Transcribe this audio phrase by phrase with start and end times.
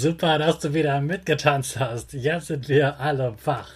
[0.00, 2.12] Super, dass du wieder mitgetanzt hast.
[2.12, 3.72] Jetzt sind wir alle wach.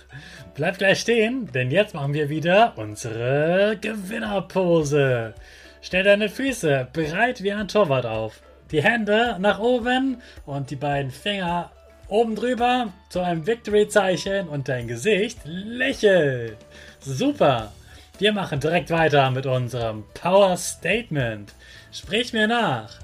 [0.55, 5.35] Bleib gleich stehen, denn jetzt machen wir wieder unsere Gewinnerpose.
[5.81, 8.41] Stell deine Füße bereit wie ein Torwart auf.
[8.71, 11.73] Die Hände nach oben und die beiden Finger
[12.07, 16.57] oben drüber zu einem Victory-Zeichen und dein Gesicht lächelt.
[17.01, 17.73] Super.
[18.19, 21.53] Wir machen direkt weiter mit unserem Power Statement.
[21.91, 23.01] Sprich mir nach.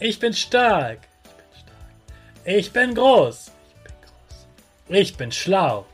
[0.00, 0.98] Ich bin stark.
[2.48, 3.50] Ich bin groß.
[4.88, 5.84] Ich bin schlau.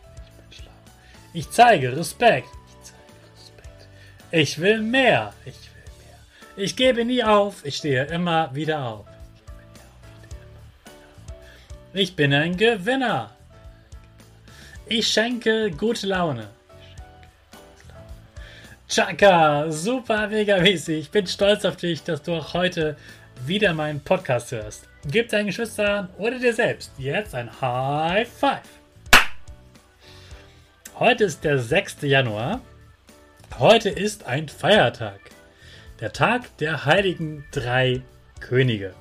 [1.32, 2.50] Ich zeige Respekt.
[4.30, 5.32] Ich will mehr.
[5.46, 6.18] Ich will mehr.
[6.56, 7.64] Ich gebe nie auf.
[7.64, 9.06] Ich stehe immer wieder auf.
[11.94, 13.30] Ich bin ein Gewinner.
[14.84, 16.50] Ich schenke gute Laune.
[18.90, 20.98] Chaka, super mega mäßig.
[20.98, 22.98] Ich bin stolz auf dich, dass du auch heute
[23.46, 24.91] wieder meinen Podcast hörst.
[25.10, 28.60] Gib deinen Geschwistern oder dir selbst jetzt ein High Five.
[30.96, 32.02] Heute ist der 6.
[32.02, 32.60] Januar.
[33.58, 35.18] Heute ist ein Feiertag.
[36.00, 38.02] Der Tag der heiligen drei
[38.38, 38.94] Könige.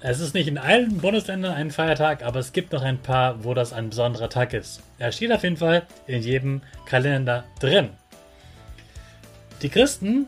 [0.00, 3.54] Es ist nicht in allen Bundesländern ein Feiertag, aber es gibt noch ein paar, wo
[3.54, 4.82] das ein besonderer Tag ist.
[4.98, 7.90] Er steht auf jeden Fall in jedem Kalender drin.
[9.62, 10.26] Die Christen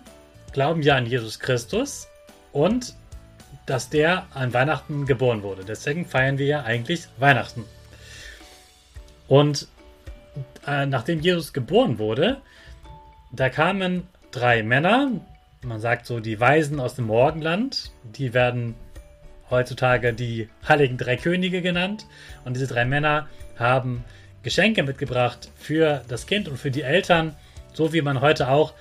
[0.52, 2.06] glauben ja an Jesus Christus
[2.52, 2.94] und
[3.66, 5.64] dass der an Weihnachten geboren wurde.
[5.64, 7.64] Deswegen feiern wir ja eigentlich Weihnachten.
[9.28, 9.68] Und
[10.66, 12.40] äh, nachdem Jesus geboren wurde,
[13.32, 15.10] da kamen drei Männer,
[15.62, 18.74] man sagt so die Weisen aus dem Morgenland, die werden
[19.50, 22.06] heutzutage die heiligen drei Könige genannt.
[22.44, 23.28] Und diese drei Männer
[23.58, 24.04] haben
[24.42, 27.36] Geschenke mitgebracht für das Kind und für die Eltern,
[27.72, 28.74] so wie man heute auch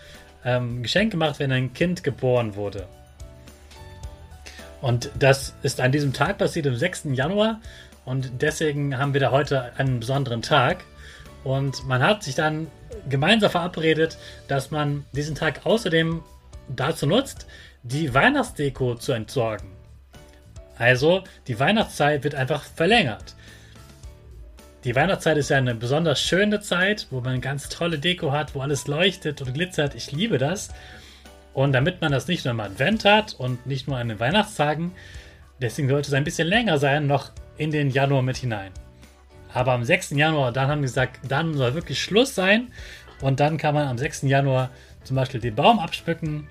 [0.44, 2.88] ähm, Geschenke macht, wenn ein Kind geboren wurde.
[4.82, 7.04] Und das ist an diesem Tag passiert, am 6.
[7.14, 7.62] Januar.
[8.04, 10.84] Und deswegen haben wir da heute einen besonderen Tag.
[11.44, 12.68] Und man hat sich dann
[13.10, 16.24] gemeinsam verabredet, dass man diesen Tag außerdem
[16.68, 17.48] dazu nutzt,
[17.84, 19.70] die Weihnachtsdeko zu entsorgen.
[20.78, 23.36] Also die Weihnachtszeit wird einfach verlängert.
[24.84, 28.62] Die Weihnachtszeit ist ja eine besonders schöne Zeit, wo man ganz tolle Deko hat, wo
[28.62, 29.94] alles leuchtet und glitzert.
[29.94, 30.70] Ich liebe das.
[31.54, 34.92] Und damit man das nicht nur im Advent hat und nicht nur an den Weihnachtstagen,
[35.62, 38.72] deswegen sollte es ein bisschen länger sein, noch in den Januar mit hinein.
[39.54, 40.12] Aber am 6.
[40.12, 42.72] Januar, dann haben wir gesagt, dann soll wirklich Schluss sein.
[43.22, 44.24] Und dann kann man am 6.
[44.24, 44.70] Januar
[45.04, 46.48] zum Beispiel den Baum abschmücken.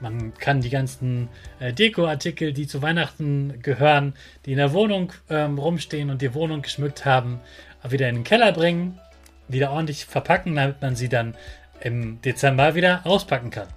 [0.00, 4.14] Man kann die ganzen äh, Dekoartikel, die zu Weihnachten gehören,
[4.46, 7.40] die in der Wohnung ähm, rumstehen und die Wohnung geschmückt haben,
[7.88, 9.00] wieder in den Keller bringen,
[9.48, 11.34] wieder ordentlich verpacken, damit man sie dann
[11.80, 13.68] im Dezember wieder auspacken kann.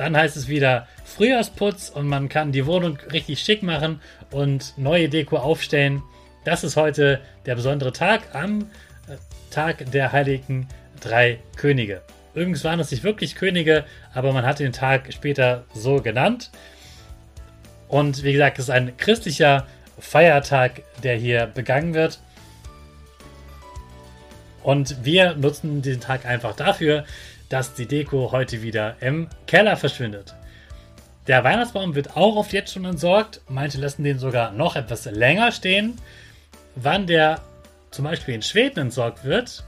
[0.00, 4.00] Dann heißt es wieder Frühjahrsputz und man kann die Wohnung richtig schick machen
[4.30, 6.02] und neue Deko aufstellen.
[6.42, 8.62] Das ist heute der besondere Tag am
[9.08, 9.16] äh,
[9.50, 10.68] Tag der heiligen
[11.00, 12.00] drei Könige.
[12.32, 16.50] Übrigens waren es nicht wirklich Könige, aber man hat den Tag später so genannt.
[17.86, 19.66] Und wie gesagt, es ist ein christlicher
[19.98, 22.20] Feiertag, der hier begangen wird.
[24.62, 27.04] Und wir nutzen diesen Tag einfach dafür,
[27.50, 30.34] dass die Deko heute wieder im Keller verschwindet.
[31.26, 33.42] Der Weihnachtsbaum wird auch oft jetzt schon entsorgt.
[33.48, 35.94] Manche lassen den sogar noch etwas länger stehen.
[36.76, 37.40] Wann der
[37.90, 39.64] zum Beispiel in Schweden entsorgt wird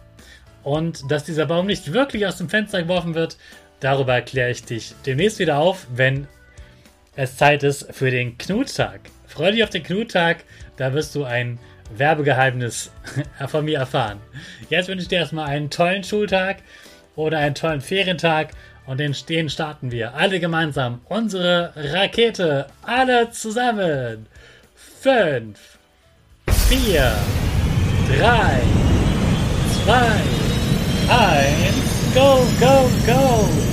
[0.63, 3.37] und dass dieser Baum nicht wirklich aus dem Fenster geworfen wird,
[3.81, 6.29] darüber erkläre ich dich demnächst wieder auf, wenn
[7.17, 9.01] es Zeit ist für den Knuttag.
[9.27, 10.45] Freue dich auf den Knuttag,
[10.77, 11.59] da wirst du ein
[11.97, 12.93] Werbegeheimnis
[13.49, 14.21] von mir erfahren.
[14.71, 16.59] Jetzt wünsche ich dir erstmal einen tollen Schultag
[17.17, 18.53] oder einen tollen Ferientag
[18.87, 21.01] und den, den starten wir alle gemeinsam.
[21.09, 24.27] Unsere Rakete, alle zusammen.
[24.75, 25.79] Fünf,
[26.69, 27.13] vier,
[28.19, 28.61] drei,
[29.85, 30.13] zwei,
[31.09, 33.72] eins, go, go, go!